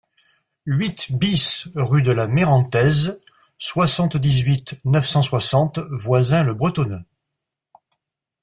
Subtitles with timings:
[0.65, 3.19] huit BIS rue de la Mérantaise,
[3.59, 7.05] soixante-dix-huit, neuf cent soixante, Voisins-le-Bretonneux